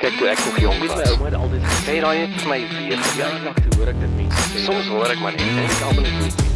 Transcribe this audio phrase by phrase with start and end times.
[0.00, 0.94] Kyk toe ek nog jonk was.
[0.96, 3.00] My ouma het altyd gesê Hey, raai net vir my weer.
[3.18, 4.62] ja, lag toe hoor ek dit mense sê.
[4.64, 6.46] Soms hoor ek maar net en ek almal net.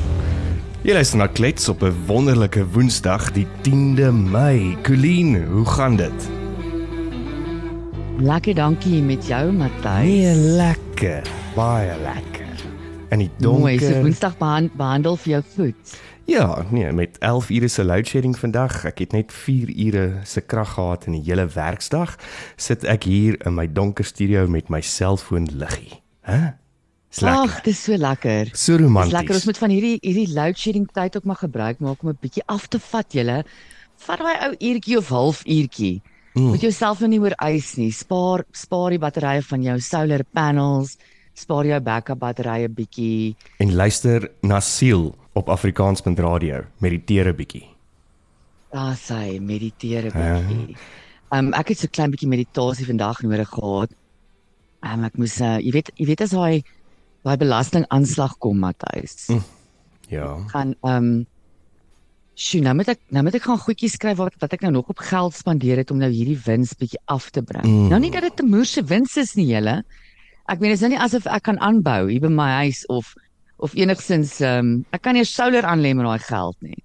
[0.85, 4.77] Jy luister na Klets op 'n wonderlike Woensdag, die 10de Mei.
[4.83, 6.29] Colleen, hoe gaan dit?
[8.21, 10.05] Lekker dankie met jou Matthys.
[10.09, 11.23] Nee, lekker.
[11.55, 12.49] Baie lekker.
[13.11, 14.03] En die Mooi, so donker.
[14.03, 15.97] Woensdag behand, behandel vir jou voet.
[16.27, 18.85] Ja, nee, met 11 ure se load shedding vandag.
[18.89, 22.17] Ek het net 4 ure se krag gehad in die hele werksdag.
[22.57, 26.01] Sit ek hier in my donker studio met my selfoon liggie.
[26.25, 26.57] Hæ?
[27.13, 27.43] Dis lekker.
[27.45, 28.49] Ag, dis so lekker.
[28.53, 29.13] so Dis romanties.
[29.13, 32.19] lekker ons moet van hierdie hierdie load shedding tyd ook maar gebruik maak om 'n
[32.21, 33.45] bietjie af te vat julle.
[33.97, 36.03] Vat daai ou uurtjie of halfuurtjie.
[36.35, 36.43] Mm.
[36.51, 37.93] Moet jouself nou nie oor eis nie.
[37.93, 40.97] Spaar spaar die batterye van jou solar panels.
[41.35, 43.37] Spaar jou backup batterye bietjie.
[43.59, 46.65] En luister na Siel op Afrikaans.radio.
[46.79, 47.67] Mediteer 'n bietjie.
[48.71, 50.41] Daar sê mediteer 'n Ja.
[50.47, 50.77] bietjie.
[51.31, 53.91] Ehm um, ek het so klein bietjie meditasie vandag nodig gehad.
[54.83, 56.63] Ehm um, ek moes uh, jy weet jy weet as daai
[57.25, 59.29] daai belastingaanslag kom Matthys.
[59.29, 59.43] Mm.
[60.09, 60.37] Ja.
[60.49, 61.27] Gaan ehm um,
[62.37, 64.89] Sjoe, nou moet ek nou moet ek gaan goedjies skryf wat wat ek nou nog
[64.91, 67.65] op geld spandeer het om nou hierdie wins bietjie af te bring.
[67.65, 67.89] Mm.
[67.89, 69.85] Nou nie dat dit 'n moerse wins is nie, julle.
[70.49, 73.15] Ek meen dit is nou nie asof ek kan aanbou hier by my huis of
[73.65, 76.77] of enigsins ehm um, ek kan nie 'n solar aanlê met daai geld nie.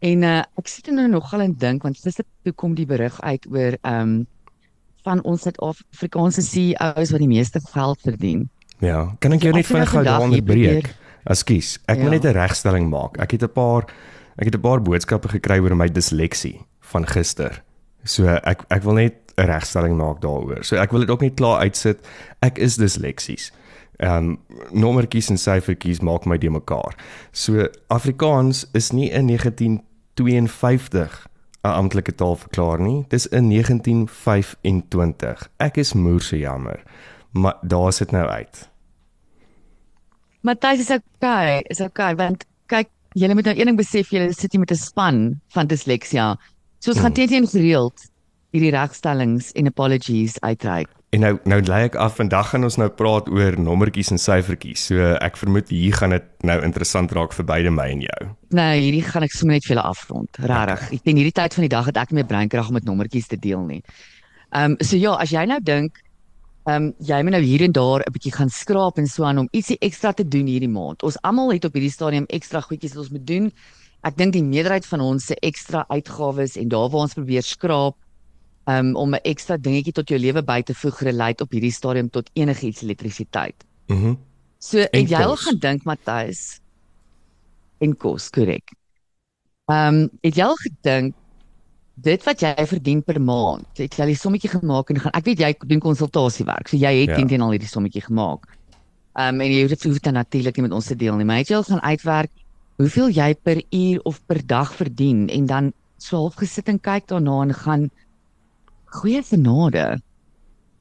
[0.00, 3.20] En uh, ek sit er nou nogal en dink want gister toe kom die berig
[3.20, 4.26] uit oor ehm um,
[5.04, 8.48] van ons Suid-Afrikaanse CEOs wat die meeste geld verdien.
[8.82, 10.82] Ja, kan ek jou So net vinnig gou vandag daaronder hier breek?
[10.82, 12.18] probeer- Ekskuus, ek wil Ja.
[12.18, 13.18] net 'n regstelling maak.
[13.18, 13.82] Ek het 'n paar
[14.38, 17.62] ek het 'n paar boodskappe gekry oor my disleksie van gister.
[18.04, 20.64] So ek ek wil net 'n regstelling maak daaroor.
[20.64, 21.98] So ek wil dit ook net klaar uitsit.
[22.42, 23.50] Ek is disleksies.
[23.98, 24.38] Ehm um,
[24.70, 26.94] nommertjies en syfertjies maak my de mekaar.
[27.32, 31.26] So Afrikaans is nie in 1952
[31.62, 33.04] 'n amptelike taal verklaar nie.
[33.08, 35.50] Dis in 1925.
[35.56, 36.82] Ek is moerse jammer.
[37.30, 38.68] Maar daar sit nou uit.
[40.40, 44.52] Matthys is okay, is okay want kyk, julle moet nou een ding besef, julle sit
[44.52, 46.36] hier met 'n span van disleksia.
[46.78, 48.10] So ons gaan teen gereeld
[48.50, 50.97] hierdie regstellings en apologies uitreik.
[51.10, 54.82] En nou nou lei ek af vandag gaan ons nou praat oor nommertjies en syfertjies.
[54.90, 58.26] So ek vermoed hier gaan dit nou interessant raak vir beide my en jou.
[58.58, 60.40] Nou, hierdie gaan ek sommer net vir julle afrond.
[60.50, 60.84] Regtig.
[60.98, 63.30] Ek dink hierdie tyd van die dag het ek nie meer breinkrag om met nommertjies
[63.32, 63.80] te deel nie.
[64.52, 66.02] Ehm um, so ja, as jy nou dink
[66.68, 69.38] ehm um, jy moet nou hier en daar 'n bietjie gaan skraap en so aan
[69.38, 71.02] om ietsie ekstra te doen hierdie maand.
[71.02, 73.52] Ons almal het op hierdie stadium ekstra goedjies wat ons moet doen.
[74.04, 77.96] Ek dink die meerderheid van ons se ekstra uitgawes en daar waar ons probeer skraap
[78.68, 82.10] um, om 'n ekstra dingetjie tot jou lewe by te voeg relate op hierdie stadium
[82.10, 83.64] tot enigiets elektrisiteit.
[83.88, 84.06] Mhm.
[84.06, 84.16] Mm
[84.60, 86.60] So En jy al gaan dink Matthys
[87.78, 88.72] en kos, korrek.
[89.70, 91.14] Ehm um, het jy al gedink
[91.94, 95.24] dit wat jy verdien per maand, het jy al die sommetjie gemaak en gaan ek
[95.30, 97.26] weet jy doen konsultasiewerk, so jy het Ja.
[97.26, 98.46] teen al hierdie sommetjie gemaak.
[99.14, 101.36] Ehm um, en jy hoef hoef dit natuurlik nie met ons te deel nie, maar
[101.36, 102.30] het jy al gaan uitwerk
[102.78, 107.06] hoeveel jy per uur of per dag verdien en dan so half gesit en kyk
[107.06, 107.90] daarna en gaan
[108.90, 110.00] goeie genade.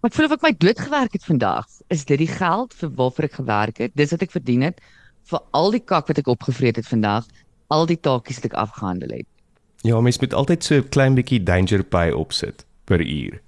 [0.06, 1.66] Ek voel of ek my dood gewerk het vandag.
[1.94, 3.96] Is dit die geld vir waarvoor ek gewerk het?
[3.96, 4.80] Dis wat ek verdien het
[5.28, 7.26] vir al die kak wat ek opgevreet het vandag,
[7.74, 9.28] al die taakies wat ek afgehandel het.
[9.84, 13.42] Ja, mens moet altyd so 'n klein bietjie danger pay opsit per uur.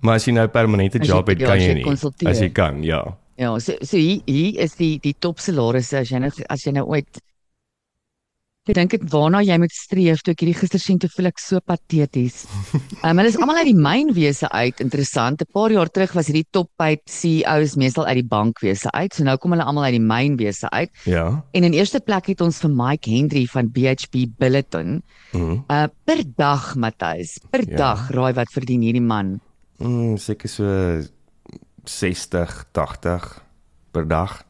[0.00, 2.28] Maar as jy nou permanente job het, ja, kan jy nie.
[2.28, 3.16] As jy kan, ja.
[3.36, 6.72] Ja, so so hier hier is die die top salarisse as jy nou as jy
[6.72, 7.20] nou ooit
[8.66, 11.38] Ek dink dit waarna jy moet streef toe ek hierdie gister sien toe voel ek
[11.38, 12.40] so pateties.
[12.74, 15.44] Um, hulle is almal uit die mynwese uit, interessant.
[15.44, 19.14] 'n Paar jaar terug was hierdie top paid CEOs meestal uit die bankwese uit.
[19.14, 20.90] So nou kom hulle almal uit die mynwese uit.
[21.06, 21.44] Ja.
[21.54, 24.98] En in eerste plek het ons vir Mike Henry van BHP Billiton.
[25.30, 25.62] Mhm.
[25.70, 27.76] Uh per dag, Matthys, per ja.
[27.76, 29.38] dag raai wat verdien hierdie man?
[29.78, 30.66] Mm, seker so
[31.84, 33.30] 60, 80
[33.92, 34.42] per dag.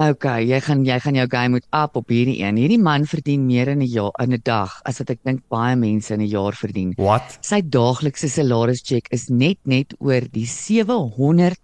[0.00, 2.56] Okay, jy gaan jy gaan jou game moet up op hierdie een.
[2.56, 5.76] Hierdie man verdien meer in 'n jaar in 'n dag as wat ek dink baie
[5.76, 6.94] mense in 'n jaar verdien.
[6.96, 7.36] What?
[7.42, 11.58] Sy daaglikse salarischeck is net net oor die 700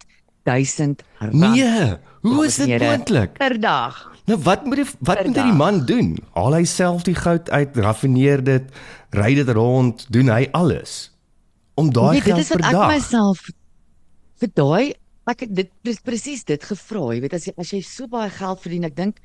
[0.45, 3.33] 000 rand Nee, hoe is dit moontlik?
[3.37, 4.11] per dag.
[4.27, 5.55] Nou wat moet die wat Per moet die dag.
[5.57, 6.17] man doen?
[6.33, 8.63] Haal hy self die goud uit, raffineer dit,
[9.11, 11.11] ry dit rond, doen hy alles
[11.75, 12.87] om daai dit geld is wat per ek dag.
[12.91, 13.49] myself
[14.39, 14.93] vir daai
[15.33, 18.63] ek dit is presies dit gevra, jy weet as jy as jy so baie geld
[18.63, 19.21] verdien, ek dink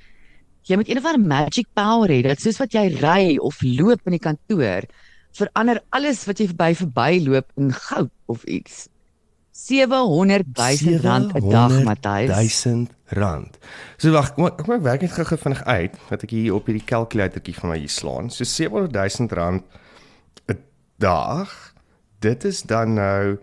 [0.68, 4.06] jy moet een of ander magic power hê dat soos wat jy ry of loop
[4.06, 4.86] in die kantoor
[5.36, 8.88] verander alles wat jy verby verby loop in goud of iets.
[9.52, 12.28] 700 000 rand 'n dag, Matthys.
[12.28, 13.58] 1000 rand.
[13.98, 16.84] So wag, kom ek ek werk net gou-gou vinnig uit dat ek hier op hierdie
[16.84, 18.30] kalkulatortjie van my hier slaan.
[18.30, 19.62] So 700 000 rand
[20.48, 20.58] 'n
[20.98, 21.74] dag
[22.20, 23.38] dit is dan nou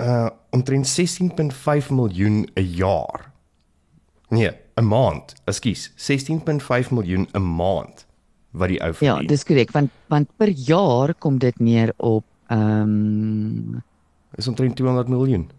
[0.00, 3.32] uh omtrent 16.5 miljoen 'n jaar.
[4.28, 5.34] Nee, 'n maand.
[5.44, 8.06] Ekskuus, 16.5 miljoen 'n maand
[8.50, 9.26] wat die ou Ja, verdien.
[9.26, 13.82] dis korrek want want per jaar kom dit neer op ehm um,
[14.36, 15.50] is omtrent 200 miljoen.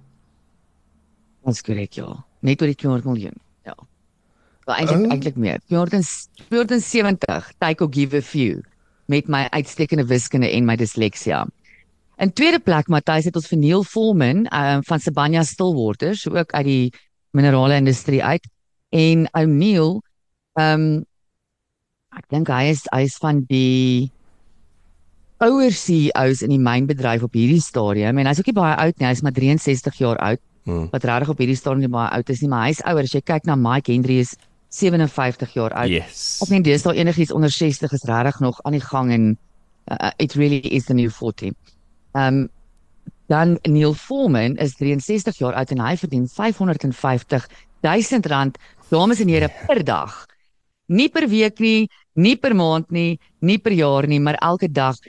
[1.46, 2.26] Dis korrek ja.
[2.42, 3.36] Net oor die 200 miljoen.
[3.66, 3.76] Ja.
[4.66, 5.12] Wel eintlik Oh.
[5.12, 5.60] eintlik meer.
[5.68, 8.62] 200 270 take or give a few
[9.08, 11.46] met my uitstekende wiskunde en my disleksia.
[12.18, 16.66] In tweede plek Matthys het ons vir Neil Volman um, van Sibanya Stillwater, ook uit
[16.66, 16.94] die
[17.36, 18.46] minerale industrie uit.
[18.96, 20.02] En ou Neil
[20.56, 21.04] ehm um,
[22.16, 24.08] ek dink hy is hy is van die
[25.44, 29.10] ouer CEOs in die mynbedryf op hierdie stadium en hy's ook nie baie oud nie,
[29.10, 30.88] hy's maar 63 jaar oud Hmm.
[30.90, 33.20] wat regtig op hierdie stadium nie baie oud is nie, maar hy's ouer as jy
[33.22, 34.32] kyk na Mike Henry is
[34.74, 35.92] 57 jaar oud.
[35.94, 36.40] Yes.
[36.42, 39.28] Of nie deesdae enigiets onder 60 is regtig nog aan die gang en
[39.94, 41.54] uh, it really is the new 40.
[42.16, 42.48] Um
[43.28, 47.48] dan Neil Foreman is 63 jaar oud en hy verdien 550
[47.82, 48.58] 000 rand
[48.92, 50.14] dames en here per dag.
[50.86, 55.00] Nie per week nie, nie per maand nie, nie per jaar nie, maar elke dag.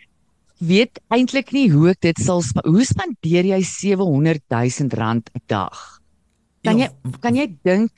[0.65, 5.43] Weet eintlik nie hoe ek dit sal spa- hoe spandeer jy 700 000 rand 'n
[5.47, 6.01] dag?
[6.65, 7.93] Kan Ja, jy kan jy dink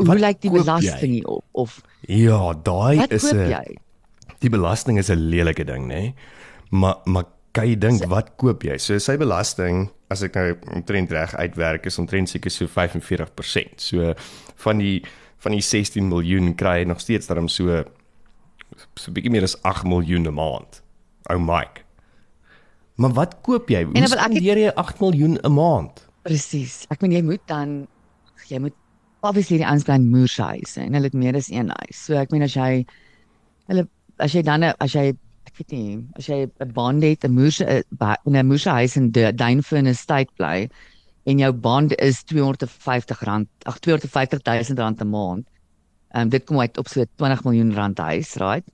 [0.00, 3.76] hoe lyk die belasting hier op of Ja, daai is 'n
[4.40, 6.00] die belasting is 'n lelike ding, nê?
[6.00, 6.14] Nee?
[6.70, 8.76] Maar maar kan jy dink wat koop jy?
[8.78, 13.80] So sy belasting, as ek nou omtrent reg uitwerk, is omtrent seker so 45%.
[13.80, 14.14] So
[14.64, 15.02] van die
[15.42, 17.84] van die 16 miljoen kry hy nog steeds daarom so
[18.96, 20.82] so 'n bietjie meer as 8 miljoen 'n maand.
[21.30, 21.82] Ou Mike.
[22.96, 23.84] Maar wat koop jy?
[23.84, 26.06] Hoe dan wil ek- spandeer jy 8 miljoen 'n maand?
[26.22, 26.86] Presies.
[26.90, 27.88] Ek meen jy moet dan
[28.48, 28.74] jy moet
[29.22, 31.96] obviously die ouens bly in moershuise en hulle het meer as een huis.
[32.04, 32.84] So ek meen as jy
[33.68, 33.88] hulle
[34.18, 35.12] as jy dan as jy
[35.52, 39.86] ek weet nie, as jy 'n band het, 'n moerse in 'n moershuis in Duinfern
[39.86, 40.68] estate bly
[41.26, 45.46] en jou band is R250, ag R250 000 rand 'n maand.
[46.14, 48.64] Ehm um, dit kom uit op so 20 miljoen rand huis, right?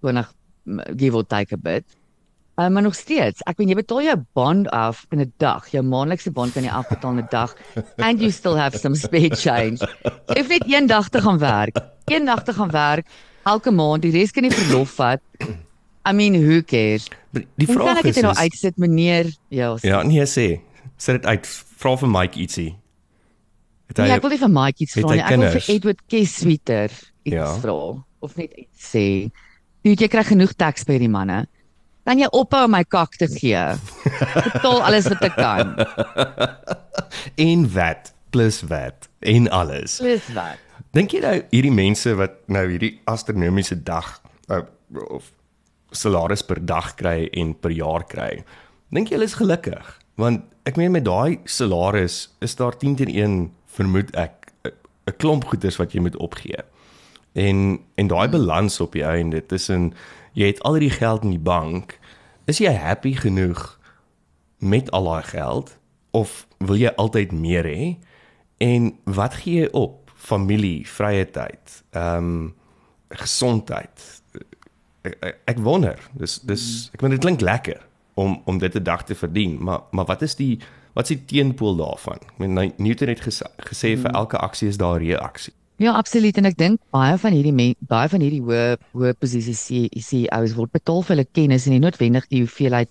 [0.00, 0.32] 20
[0.66, 1.84] m- give or take a bit.
[2.58, 5.68] Uh, maar nog steeds, ek meen jy betaal jou bond af in 'n dag.
[5.70, 7.54] Jou maandelikse bond kan jy afbetaal in 'n dag
[7.98, 9.78] and you still have some spare change.
[10.34, 11.76] Jy hoef net een dag te gaan werk.
[12.06, 13.06] Een dag te gaan werk
[13.44, 15.20] elke maand, die res kan jy verlof vat.
[16.08, 17.08] I mean, who cares?
[17.32, 19.28] Die Hoe kan vraag ek is, dit nou is uitsit meneer?
[19.52, 20.46] Ja, Ja, nee sê.
[20.96, 21.46] Sit dit uit.
[21.78, 22.70] Vra vir Mike ietsie.
[23.88, 25.20] Het nee, hy ek wil nie vir Mike iets vra nie.
[25.22, 26.90] Ek wil vir Edward Kesweter
[27.24, 27.52] iets Ja.
[27.62, 27.76] vra
[28.24, 29.04] of net iets sê.
[29.84, 31.46] Dude, jy kry genoeg teks by hierdie manne.
[32.08, 33.60] Kan jy ophou om my kak te gee?
[34.48, 35.74] Betaal alles wat ek kan.
[37.48, 39.98] en wat plus wat en alles.
[40.02, 40.58] Dis wat.
[40.96, 44.08] Dink jy nou hierdie mense wat nou hierdie astronomiese dag
[44.48, 44.62] uh,
[45.12, 45.28] of
[45.90, 48.44] salaris per dag kry en per jaar kry.
[48.90, 49.86] Dink jy hulle is gelukkig?
[50.18, 53.38] Want ek meen met daai salaris is daar 10 teenoor 1
[53.78, 54.72] vermoed ek 'n
[55.08, 56.60] 'n klomp goederes wat jy moet opgee.
[57.32, 59.94] En en daai balans op die einde tussen
[60.32, 61.98] jy het al hierdie geld in die bank,
[62.46, 63.78] is jy happy genoeg
[64.58, 65.78] met al daai geld
[66.10, 67.96] of wil jy altyd meer hê?
[68.58, 70.10] En wat gee jy op?
[70.18, 72.54] Familie, vrye tyd, ehm um,
[73.08, 74.22] gesondheid.
[75.08, 76.00] Ek, ek, ek wonder.
[76.20, 76.64] Dis dis
[76.94, 77.80] ek meen dit klink lekker
[78.18, 80.58] om om dit 'n dag te verdien, maar maar wat is die
[80.94, 82.18] wat is die teenpool daarvan?
[82.32, 85.54] Ek meen nou, Newton het gesê, gesê vir elke aksie is daar 'n reaksie.
[85.78, 89.60] Ja, absoluut en ek dink baie van hierdie men, baie van hierdie hoë hoë posisies
[90.08, 92.90] CEOs word betaal vir hulle kennis en nie noodwendig die hoeveelheid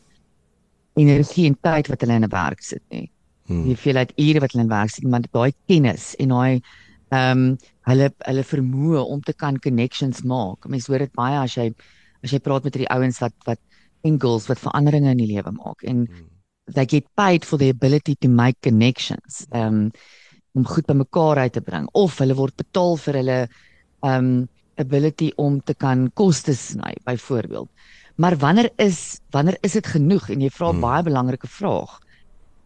[0.95, 3.11] energie en tyd wat hulle in 'n werk sit nie.
[3.47, 3.63] Hmm.
[3.63, 6.61] Die hoeveelheid ure wat hulle in werk sit, maar daai kennis en daai
[7.11, 7.57] ehm um,
[7.87, 10.65] hulle hulle vermoë om te kan connections maak.
[10.67, 11.73] Mense hoor dit baie as jy
[12.23, 13.59] as jy praat met hierdie ouens wat wat
[14.03, 16.07] engels wat veranderinge in die lewe maak en
[16.75, 19.45] they get paid for the ability to make connections.
[19.51, 19.91] Um
[20.57, 23.47] om goed bymekaar uit te bring of hulle word betaal vir hulle
[24.01, 24.47] um
[24.77, 27.69] ability om te kan koste sny byvoorbeeld.
[28.17, 30.81] Maar wanneer is wanneer is dit genoeg en jy vra Hmm.
[30.81, 31.99] baie belangrike vraag.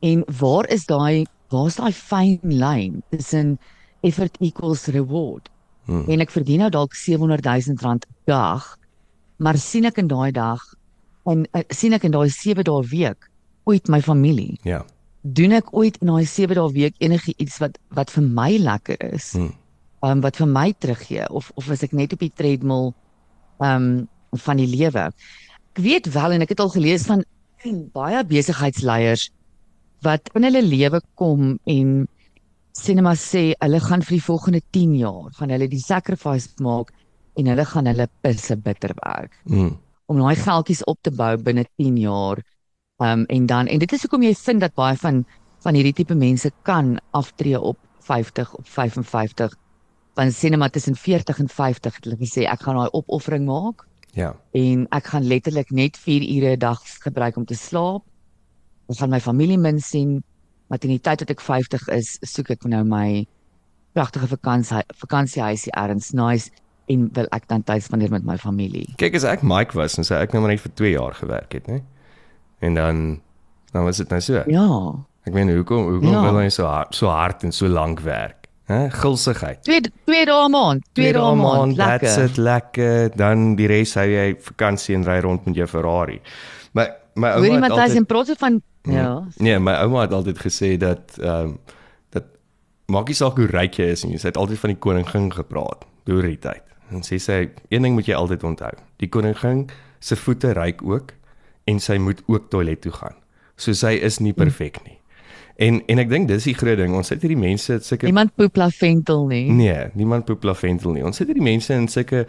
[0.01, 3.57] En waar is daai waar's daai fyn lyn tussen
[4.01, 5.49] effort equals reward?
[5.85, 6.05] Hmm.
[6.07, 8.77] En ek verdien nou dalk 700 000 rand 'n dag,
[9.41, 10.61] maar sien ek in daai dag
[11.29, 13.29] en uh, sien ek in daai 7 dae week
[13.69, 14.57] ooit my familie?
[14.67, 14.83] Ja.
[15.21, 19.33] doen ek ooit in daai 7 dae week enigiets wat wat vir my lekker is?
[19.37, 19.51] Hmm.
[20.01, 22.93] Um wat vir my teruggee of of is ek net op die treadmill
[23.61, 24.07] um
[24.45, 25.11] van die lewe?
[25.73, 27.21] Ek weet wel en ek het al gelees van
[27.97, 29.29] baie besigheidsleiers
[30.01, 32.07] wat in hulle lewe kom en
[32.73, 36.89] sinema sê hulle gaan vir die volgende 10 jaar gaan hulle die sacrifice maak
[37.37, 39.77] en hulle gaan hulle pisse bitter werk Mm.
[40.07, 42.41] om daai geldjies op te bou binne 10 jaar
[42.99, 45.25] um, en dan en dit is hoekom jy vind dat baie van
[45.63, 49.55] van hierdie tipe mense kan aftree op 50 op 55
[50.15, 54.33] van sinema tussen 40 en 50 het hulle gesê ek gaan daai opoffering maak Ja.
[54.51, 58.03] en ek gaan letterlik net 4 ure 'n dag gebruik om te slaap.
[58.89, 60.23] Ek gaan my familie min sien,
[60.67, 63.25] maar teen die tyd dat ek 50 is, soek ek nou my
[63.93, 66.49] pragtige vakansie vakansiehuisie ergens nice
[66.91, 68.87] en wil ek dan tyd spandeer met my familie.
[69.01, 71.53] Kyk as ek Mike was en sê ek nou maar net vir 2 jaar gewerk
[71.57, 71.81] het, né?
[72.61, 73.21] En dan
[73.71, 74.43] dan was dit nou so.
[74.51, 74.67] Ja.
[75.25, 76.21] Ek meen hoekom hoekom Ja.
[76.27, 78.47] wil hy so hard, so hard en so lank werk?
[78.67, 78.89] Hè?
[78.89, 79.63] Gulsigheid.
[79.63, 82.23] Twee twee dae 'n maand, twee dae 'n maand, That's lekker.
[82.23, 83.15] it, lekker.
[83.17, 86.21] Dan die res hou jy vakansie en ry rond met jou Ferrari.
[86.73, 89.23] Maar my ouma het altyd en praat so van ja.
[89.37, 91.57] Nee, my ouma het altyd gesê dat ehm um,
[92.09, 92.23] dat
[92.87, 95.85] maak nie saak hoe ryk jy is nie, sy het altyd van die koningin gepraat
[96.05, 96.63] deur die tyd.
[96.91, 98.71] En sê sy een ding moet jy altyd onthou.
[98.99, 99.67] Die koningin
[99.99, 101.13] se voete ryk ook
[101.69, 103.15] en sy moet ook toilet toe gaan.
[103.55, 104.97] So sy is nie perfek nie.
[105.61, 106.95] En en ek dink dis die groot ding.
[106.97, 109.45] Ons het hierdie mense het sulke Niemand poep laventel nie.
[109.53, 111.05] Nee, niemand poep laventel nie.
[111.05, 112.25] Ons sit hierdie mense in sulke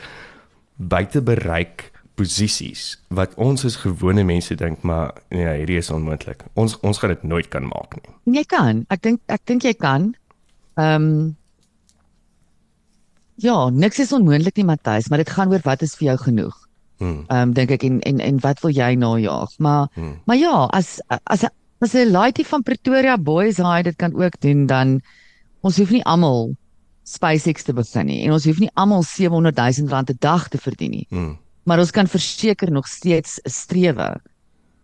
[0.77, 1.89] buite bereik
[2.19, 6.45] posisies wat ons as gewone mense dink maar nee, hierdie is onmoontlik.
[6.61, 8.17] Ons ons gaan dit nooit kan maak nie.
[8.39, 8.85] Jy kan.
[8.93, 10.13] Ek dink ek dink jy kan.
[10.81, 11.39] Ehm
[13.37, 16.57] Ja, niks is onmoontlik nie Matthys, maar dit gaan oor wat is vir jou genoeg.
[16.99, 17.25] Hmm.
[17.29, 19.59] Ehm um, dink ek en en en wat wil jy najag?
[19.59, 20.21] Maar Hmm.
[20.25, 21.45] maar ja, as as
[21.81, 25.01] as 'n laaitjie van Pretoria Boys High dit kan ook doen dan
[25.61, 26.55] ons hoef nie almal
[27.05, 30.59] SpaceX te begin nie en ons hoef nie almal 700 000 rand 'n dag te
[30.59, 31.07] verdien nie.
[31.09, 31.39] Hmm.
[31.65, 34.21] Maar ons kan verseker nog steeds strewe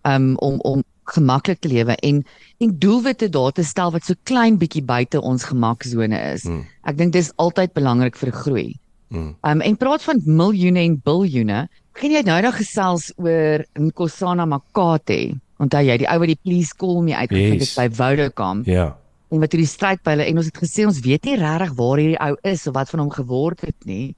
[0.02, 0.82] um om om
[1.14, 2.22] gemaklik te lewe en
[2.60, 6.44] en doelwitte daar te stel wat so klein bietjie buite ons gemaksone is.
[6.44, 6.64] Hmm.
[6.84, 8.68] Ek dink dis altyd belangrik vir groei.
[9.10, 9.34] Hmm.
[9.42, 11.66] Um en praat van miljoene en biljoene.
[11.98, 15.38] Ken jy nou nog gesels oor Nkosana Makate?
[15.58, 17.74] Onthou jy die ou wat die Please Call Me uitgevind Yes.
[17.74, 18.96] het by Vodacom Ja.
[19.30, 21.98] en wat hierdie stryd by hulle en ons het gesê ons weet nie regtig waar
[21.98, 24.14] hierdie ou is of wat van hom geword het nie.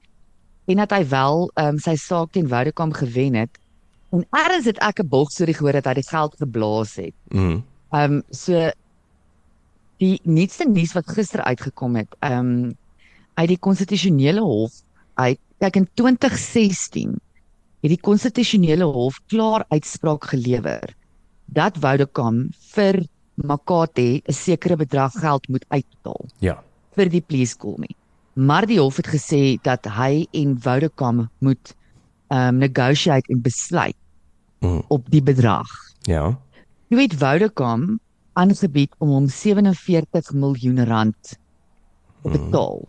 [0.67, 3.57] En dat hy wel um sy saak teen Vodacom gewen het.
[4.11, 7.13] En eers het ek 'n bogstorie gehoor dat hy die geld geblaas het.
[7.31, 7.63] Hmm.
[7.91, 8.71] Um so
[9.99, 12.75] die nuutste nuus wat gister uitgekom het, um
[13.35, 14.81] uit die konstitusionele hof
[15.15, 17.19] uit kyk in 2016
[17.81, 20.93] het die konstitusionele hof klaar uitspraak gelewer
[21.45, 26.63] dat Vodacom vir Makate 'n sekere bedrag geld moet uitbetaal Ja.
[26.95, 27.87] vir die please call me.
[28.35, 31.75] Maar die hof het gesê dat hy en Vodacom moet
[32.31, 33.95] um negotiate en besluit
[34.61, 34.83] Hmm.
[34.93, 35.65] op die bedrag.
[36.05, 36.37] Ja.
[36.89, 37.99] Jy weet Vodacom
[38.37, 41.15] aangebied om hom 47 miljoen rand
[42.21, 42.83] te betaal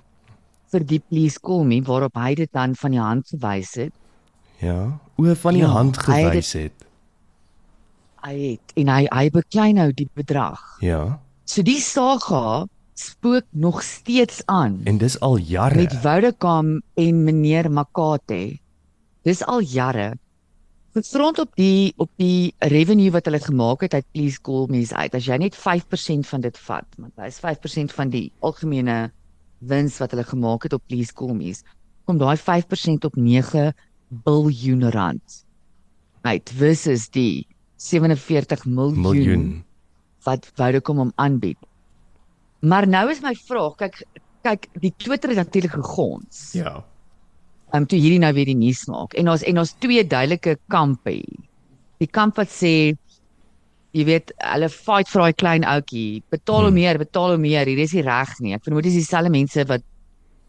[0.72, 3.92] vir die please call me waarop hy dit dan van die hand gewys het.
[4.60, 4.98] Ja.
[5.16, 6.84] O van die Ja, hand hy het gewys het.
[8.22, 10.60] Hy het en hy hy beklei nou die bedrag.
[10.84, 11.18] Ja.
[11.44, 15.74] So die saga spook nog steeds aan En dis al jare.
[15.76, 18.58] met Vodacom en meneer Makate.
[19.22, 20.12] Dis al jare.
[20.92, 25.14] Gegrond op die op die revenue wat hulle gemaak het uit Please Call Me's uit.
[25.14, 29.12] As jy net 5% van dit vat, want hy is 5% van die algemene
[29.70, 31.62] wins wat hulle gemaak het op Please Call Me's,
[32.04, 33.70] kom daai 5% op 9
[34.26, 35.38] biljoen rand
[36.26, 37.46] uit versus die
[37.80, 39.46] 47 miljoen, miljoen.
[40.26, 41.58] wat Vodacom hom aanbied.
[42.60, 44.02] Maar nou is my vraag, kyk
[44.42, 46.50] kyk die Twitter het natuurlik gegons.
[46.58, 46.82] Ja.
[47.72, 49.14] Um toe hierdie nou weer die nuus maak.
[49.16, 51.14] En ons en ons twee duidelike kampe.
[52.02, 52.92] Die kamp wat sê
[53.92, 56.22] jy weet, hulle fight vir daai klein ouetjie.
[56.32, 56.80] Betaal hom Hmm.
[56.80, 57.66] meer, betaal hom meer.
[57.66, 58.54] Hier is nie reg nie.
[58.54, 59.82] Ek vermoed dis dieselfde mense wat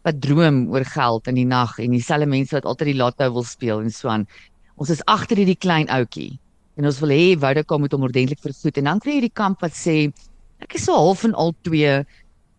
[0.04, 3.44] wat droom oor geld in die nag en dieselfde mense wat altyd die lotto wil
[3.44, 4.26] speel en so aan.
[4.76, 6.38] Ons is agter hierdie klein ouetjie
[6.76, 9.62] en ons wil hê Vodacom moet hom ordentlik vergoed en dan kry jy die kamp
[9.64, 10.12] wat sê
[10.60, 12.04] ek is so half en al twee.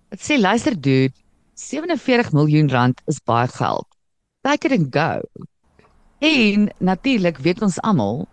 [0.09, 1.13] Dit sê luister dude,
[1.55, 3.87] 47 miljoen rand is baie geld.
[4.45, 5.23] Take it and go.
[6.21, 8.27] En natuurlik weet ons almal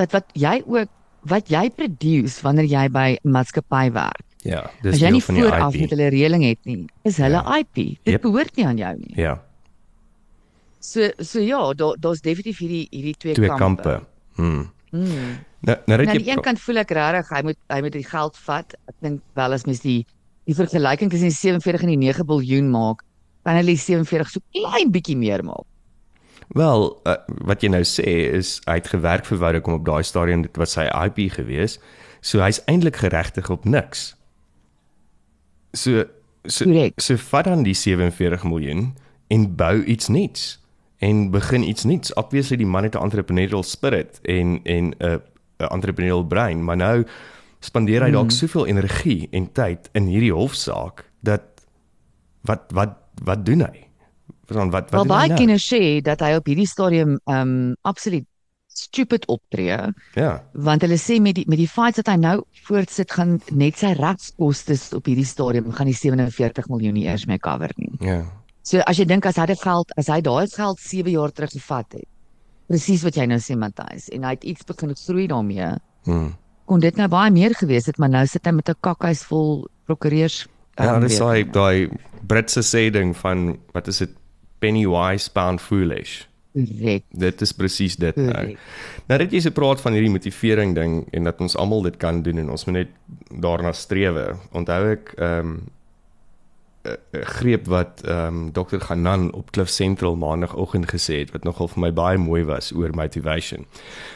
[0.00, 0.88] dat wat jy ook
[1.28, 4.24] wat jy produce wanneer jy by maatskappy werk.
[4.46, 5.80] Ja, dis As jy deel nie van die vooraf IP.
[5.82, 7.58] met hulle reëling het nie, is hulle Ja.
[7.58, 7.74] IP.
[8.06, 8.22] Dit Yep.
[8.22, 9.12] behoort nie aan jou nie.
[9.18, 9.34] Ja,
[10.80, 13.82] So so ja, daar daar's definitief hierdie hierdie twee, twee kampe.
[13.82, 14.06] kampe.
[14.36, 14.70] Hmm.
[14.90, 15.42] Hmm.
[15.60, 17.80] Nou, nou Nou, dat aan die jy een kant voel ek regtig hy moet hy
[17.82, 18.74] moet die geld vat.
[18.88, 20.06] Ek dink wel as mens die
[20.46, 23.02] die vergelyking tussen die 47 en die 9 biljoen maak,
[23.48, 25.64] kan hulle die 47 so klein bietjie meer maak.
[26.56, 27.16] Wel, uh,
[27.48, 30.76] wat jy nou sê is hy het gewerk vir Vodacom op daai stadium dit was
[30.76, 31.78] sy IP gewees.
[32.24, 34.14] So hy's eintlik geregtig op niks.
[35.76, 36.04] So
[36.48, 37.00] so Korrek.
[37.02, 38.94] so vat dan die 47 miljoen
[39.28, 40.46] en bou iets nuuts
[41.04, 42.14] en begin iets nuuts.
[42.16, 45.20] Obviously die man het 'n entrepreneurial spirit en en 'n
[45.60, 47.04] 'n entrepreneurial brein, maar nou
[47.60, 48.38] spandeer hy dalk Mm.
[48.38, 51.42] soveel energie en tyd in hierdie hofsaak dat
[52.42, 53.84] wat wat wat doen hy?
[54.48, 55.38] Verstaan wat wat Wel doen hy baie nou?
[55.38, 58.26] kinders sê dat hy op hierdie stadium um absoluut
[58.78, 59.76] stupid optree
[60.14, 60.44] Ja.
[60.54, 63.92] want hulle sê met die met die feite dat hy nou voortsit gaan net sy
[63.98, 67.90] regskoste op hierdie stadium gaan die 47 miljoen nie eers meer cover nie.
[68.00, 68.22] Ja.
[68.62, 71.50] So as jy dink as hy dit geld as hy daai geld 7 jaar terug
[71.50, 72.06] gevat het.
[72.68, 75.74] Presies wat jy nou sê Matthys en hy het iets begin groei daarmee.
[76.04, 76.34] Hmm.
[76.68, 79.66] Kon dit nou baie meer gewees het, maar nou sit hy met 'n kakhuis vol
[79.86, 80.46] prokureurs.
[80.78, 81.88] Ja, um, dis daai daai
[82.28, 84.16] Britse sê ding van wat is dit
[84.62, 86.22] penny wise pound foolish.
[86.52, 87.04] Korrek.
[87.10, 88.32] Dit is presies dit nou.
[88.32, 88.68] Korrek.
[89.08, 92.22] Nou dat jy so praat van hierdie motivering ding en dat ons almal dit kan
[92.26, 92.94] doen en ons moet net
[93.42, 94.30] daarna strewe.
[94.56, 95.58] Onthou ek ehm um,
[97.12, 98.80] greep wat ehm um, Dr.
[98.80, 102.94] Ganan op Cliff Central maandagooggend gesê het wat nogal vir my baie mooi was oor
[102.96, 103.66] motivation.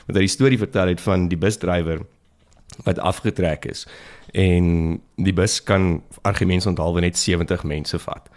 [0.07, 2.07] Want hy die storie vertel het van die busdrywer
[2.85, 3.87] wat afgetrek is
[4.33, 8.29] en die bus kan argumente onthaalwe net 70 mense vat.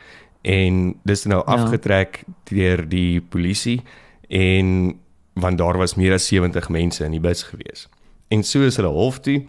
[0.41, 1.53] En dis nou Ja.
[1.53, 3.81] afgetrek deur die polisie
[4.29, 4.99] en
[5.33, 7.87] want daar was meer as 70 mense in die bus gewees.
[8.27, 9.45] En so is hulle hof toe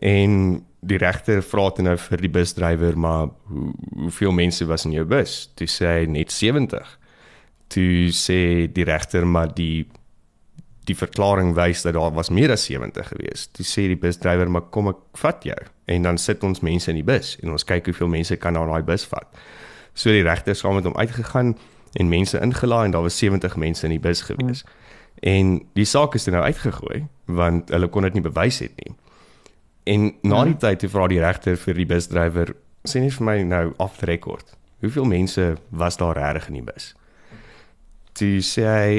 [0.00, 4.92] en die regter vra toe nou vir die busdrywer maar hoe, hoeveel mense was in
[4.92, 5.50] jou bus?
[5.54, 6.98] Toe sê hy net 70.
[7.68, 9.86] Toe sê die regter maar die
[10.86, 13.46] die verklaring wys dat daar was meer as 70 gewees.
[13.56, 15.58] Toe sê die busdrywer maar kom ek vat jou
[15.90, 18.64] en dan sit ons mense in die bus en ons kyk hoeveel mense kan na
[18.68, 19.26] daai bus vat.
[19.96, 21.56] So die regter saam met hom uitgegaan
[21.96, 24.62] en mense ingelaai en daar was 70 mense in die bus gewees.
[24.62, 24.84] Hmm.
[25.32, 28.94] En die saak is toe nou uitgegooi want hulle kon dit nie bewys het nie.
[29.86, 32.54] En na die tyd toe vra die regter vir die busdrywer
[32.86, 34.54] sê net vir my nou off the record.
[34.84, 36.92] Hoeveel mense was daar regtig in die bus?
[38.18, 38.90] Toe sê hy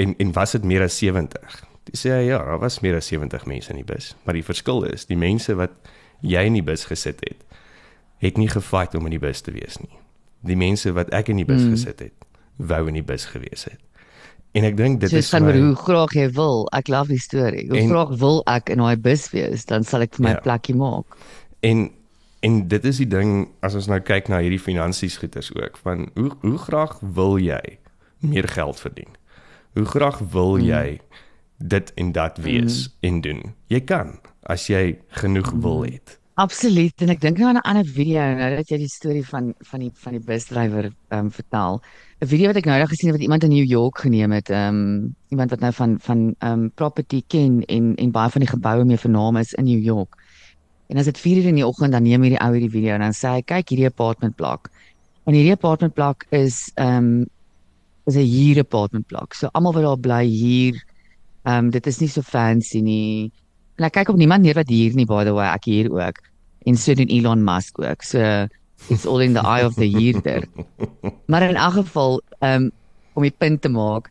[0.00, 1.60] en en was dit meer as 70?
[1.88, 4.44] Toe sê hy ja, daar was meer as 70 mense in die bus, maar die
[4.46, 5.72] verskil is die mense wat
[6.20, 7.44] jy in die bus gesit het,
[8.20, 9.92] het nie gefight om in die bus te wees nie.
[10.44, 11.70] Die mense wat ek in die bus mm.
[11.76, 12.26] gesit het,
[12.60, 13.80] wou in die bus gewees het.
[14.52, 16.64] En ek dink dit So is gaan my- hoe graag jy wil.
[16.74, 17.68] Ek love die storie.
[17.70, 20.40] Hoe En- graag wil ek in daai bus wees, dan sal ek vir my Ja.
[20.40, 21.16] plekkie maak.
[21.62, 21.90] En
[22.42, 26.08] en dit is die ding as ons nou kyk na hierdie finansies goeders ook van
[26.16, 27.78] hoe hoe graag wil jy
[28.20, 29.12] meer geld verdien?
[29.74, 30.64] Hoe graag wil Mm.
[30.64, 31.00] jy
[31.58, 33.08] dit en dat wees mm.
[33.08, 33.54] en doen?
[33.66, 35.60] Jy kan as jy genoeg Mm.
[35.60, 36.18] wil het.
[36.34, 36.92] Absoluut.
[37.02, 39.80] En ek dink nou aan 'n ander video nou dat jy die storie van van
[39.80, 41.82] die van die busdrywer ehm um, vertel.
[42.20, 44.48] 'n Video wat ek nou net gesien het wat iemand in New York geneem het.
[44.50, 48.40] Ehm um, iemand wat nou van van ehm um, property ken en en baie van
[48.40, 50.16] die geboue mee vernaam is in New York.
[50.88, 53.00] En as dit 4 uur in die oggend dan neem hierdie ou hierdie video en
[53.00, 54.70] dan sê hy kyk hierdie apartment blok.
[55.26, 57.26] En hierdie apartment blok is ehm um,
[58.10, 59.34] is 'n huur apartment blok.
[59.34, 60.76] So almal wat daar bly hier
[61.44, 63.32] ehm um, dit is nie so fancy nie.
[63.78, 66.20] En ek kyk op niemand neer wat hier nie by the way, ek hier ook.
[66.68, 68.02] En so doen Elon Musk ook.
[68.02, 68.46] So
[68.88, 70.44] it's all in the eye of the huurder.
[71.26, 72.70] Maar in elk geval ehm um,
[73.14, 74.10] om die punt te maak,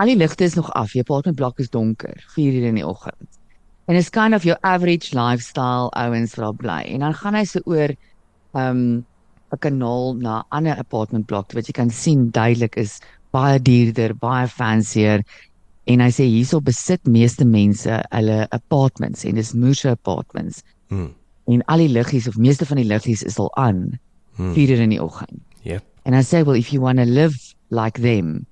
[0.00, 0.92] al die ligte is nog af.
[0.92, 3.38] Die apartment blok is donker, 4 uur in die oggend.
[3.86, 6.92] En it's kind of your average lifestyle ouens wat daar bly.
[6.94, 7.90] En dan gaan hy so oor
[8.54, 9.04] ehm um,
[9.54, 13.00] 'n kanaal na 'n ander apartment blok wat jy kan sien duidelik is
[13.32, 15.22] baie duurder, baie fancier.
[15.86, 21.10] En hy sê hierso besit meeste mense hulle apartments en dis moorse apartments Hmm.
[21.46, 23.98] en al die liggies of meeste van die liggies is al aan
[24.36, 24.54] Hmm.
[24.54, 25.40] 4 uur in die oggend.
[25.62, 25.82] Yep.
[26.06, 27.36] And I say well if you want to live
[27.70, 28.46] like them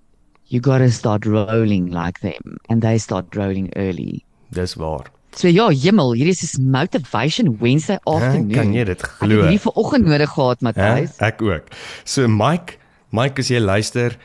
[0.49, 4.25] you got to start rolling like them and they start rolling early.
[4.51, 5.07] Dis waar.
[5.35, 8.51] So ja, jemmel, hierdie is 'n motivation Wednesday afternoon.
[8.53, 9.43] kan jy dit Ek het glo?
[9.43, 10.61] hierdie vanoggend nodig gehad?
[10.61, 11.17] Matthys.
[11.21, 11.63] Ek ook.
[12.05, 12.75] So Mike,
[13.11, 14.17] Mike as jy luister,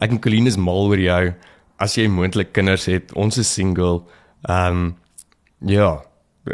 [0.00, 1.34] ek en Colleen is mal oor jou.
[1.78, 4.02] As jy moontlik kinders het, ons is single.
[4.48, 4.96] Ehm um,
[5.66, 6.02] ja,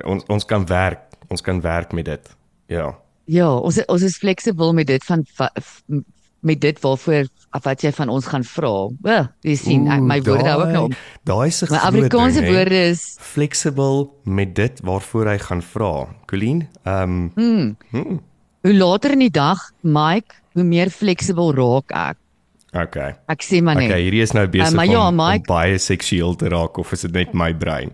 [0.04, 1.00] ons ons kan werk.
[1.28, 2.30] Ons kan werk met dit.
[2.68, 2.94] Ja.
[3.26, 5.24] Ja, ons ons is fleksibel met dit van
[6.46, 7.28] met dit waarvoor
[7.64, 8.72] wat jy van ons gaan vra.
[9.02, 10.94] Wel, jy sien, ek, my woorde hou ook nou op.
[11.28, 15.92] Daai My groot Afrikaanse ding, woorde is fleksibel met dit waarvoor hy gaan vra.
[16.30, 18.20] Colleen, ehm um, hmm,
[18.62, 22.16] hoe later in die dag, Mike, hoe meer fleksibel raak ek.
[22.76, 23.14] okay.
[23.26, 23.90] Ek sê maar net.
[23.90, 26.92] Okay, hierdie is nou besig maar ja, om, om Mike- baie seksueel te raak of
[26.92, 27.90] is dit net my brein?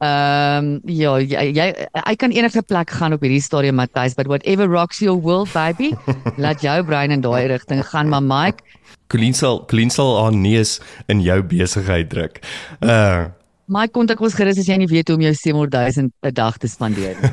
[0.00, 4.30] Ehm um, ja, jy, jy ek kan enige plek gaan op hierdie stadium Matthys, but
[4.32, 5.90] whatever rocks your world baby,
[6.44, 8.64] laat jou brein in daai rigting gaan, maar Mike,
[9.12, 10.78] Colleen sal Colleen sal haar neus
[11.12, 12.40] in jou besigheid druk.
[12.80, 13.28] Uh
[13.70, 16.66] Mike kontak ons gerus as jy nie weet hoe om jou 700000 'n dag te
[16.66, 17.30] spandeer nie.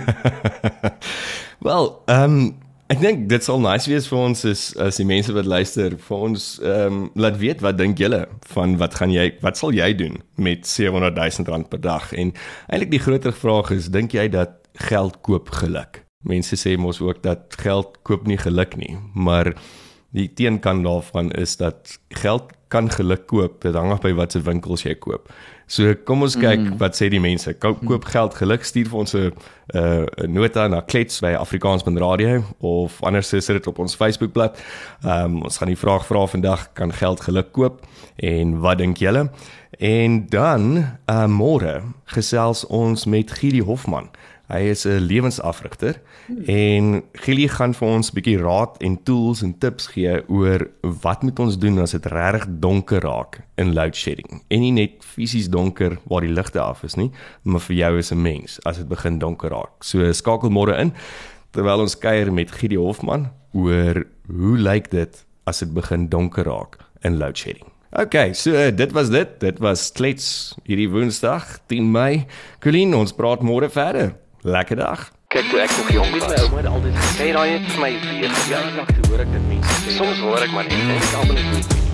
[1.68, 5.34] Wel, ehm um, Ek dink dit sal nice wees vir ons is as die mense
[5.36, 8.22] wat luister vir ons ehm um, laat weet wat dink julle
[8.54, 12.32] van wat gaan jy wat sal jy doen met 700 000 rand per dag en
[12.72, 14.56] eintlik die groter vraag is dink jy dat
[14.88, 16.06] geld koop geluk?
[16.24, 19.52] Mense sê mos ook dat geld koop nie geluk nie, maar
[20.16, 23.62] die teenkant daarvan is dat geld kan geluk koop.
[23.62, 25.30] Dit hang af by watter winkels jy koop.
[25.68, 26.76] So kom ons kyk mm.
[26.80, 27.52] wat sê die mense.
[27.60, 29.32] Koop, koop geld geluk stuur vir ons 'n
[29.76, 34.58] 'n nota na klets by Afrikaans.radio of anders is dit op ons Facebookblad.
[35.04, 38.98] Ehm um, ons gaan die vraag vra vandag kan geld geluk koop en wat dink
[38.98, 39.30] julle?
[39.80, 40.78] En dan
[41.10, 44.10] uh, môre gesels ons met Gidi Hofman.
[44.48, 46.44] Hy is 'n lewensafrigter hmm.
[46.48, 51.24] en Gili gaan vir ons 'n bietjie raad en tools en tips gee oor wat
[51.24, 54.42] moet ons doen as dit regtig donker raak in load shedding.
[54.48, 57.12] En nie net fisies donker waar die ligte af is nie,
[57.44, 59.84] maar vir jou as 'n mens as dit begin donker raak.
[59.84, 60.94] So skakel môre in
[61.52, 66.78] terwyl ons kuier met Gili Hofman oor hoe lyk dit as dit begin donker raak
[67.04, 67.68] in load shedding.
[67.92, 69.40] Okay, so uh, dit was dit.
[69.40, 72.26] Dit was klets hierdie Woensdag 10 Mei.
[72.60, 74.16] Colleen, ons praat môre verder.
[74.48, 75.12] Lekker dag.
[75.28, 77.90] Kyk toe ek nog jong was, my ouma het altyd gesê raai net vir my
[78.06, 78.38] weer.
[78.48, 79.98] Ja, ek hoor ek dit mense sê.
[79.98, 81.87] Soms hoor ek maar net en ek almal net